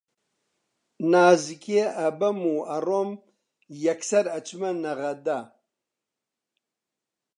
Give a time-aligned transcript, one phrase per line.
[1.11, 3.11] نازکێ ئەبەم و ئەڕۆم
[3.85, 5.39] یەکسەر ئەچمە نەغەدە